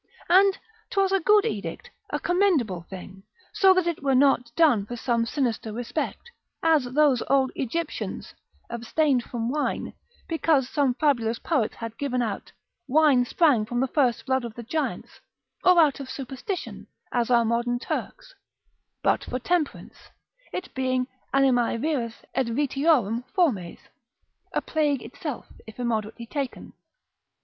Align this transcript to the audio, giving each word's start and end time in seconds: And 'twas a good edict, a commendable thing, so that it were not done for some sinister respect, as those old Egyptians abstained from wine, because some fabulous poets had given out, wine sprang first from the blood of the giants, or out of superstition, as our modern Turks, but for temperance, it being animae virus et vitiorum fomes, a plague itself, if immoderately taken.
And 0.29 0.57
'twas 0.89 1.11
a 1.11 1.19
good 1.19 1.45
edict, 1.45 1.91
a 2.09 2.19
commendable 2.19 2.87
thing, 2.89 3.21
so 3.53 3.71
that 3.75 3.85
it 3.85 4.01
were 4.01 4.15
not 4.15 4.51
done 4.55 4.83
for 4.87 4.95
some 4.97 5.27
sinister 5.27 5.71
respect, 5.71 6.31
as 6.63 6.85
those 6.85 7.21
old 7.29 7.51
Egyptians 7.53 8.33
abstained 8.67 9.21
from 9.23 9.51
wine, 9.51 9.93
because 10.27 10.67
some 10.67 10.95
fabulous 10.95 11.37
poets 11.37 11.75
had 11.75 11.99
given 11.99 12.23
out, 12.23 12.51
wine 12.87 13.25
sprang 13.25 13.59
first 13.63 13.69
from 13.69 13.79
the 13.79 14.23
blood 14.25 14.43
of 14.43 14.55
the 14.55 14.63
giants, 14.63 15.19
or 15.63 15.79
out 15.79 15.99
of 15.99 16.09
superstition, 16.09 16.87
as 17.11 17.29
our 17.29 17.45
modern 17.45 17.77
Turks, 17.77 18.33
but 19.03 19.23
for 19.25 19.37
temperance, 19.37 20.09
it 20.51 20.73
being 20.73 21.05
animae 21.31 21.77
virus 21.77 22.15
et 22.33 22.47
vitiorum 22.47 23.23
fomes, 23.35 23.77
a 24.51 24.61
plague 24.63 25.03
itself, 25.03 25.45
if 25.67 25.77
immoderately 25.77 26.25
taken. 26.25 26.73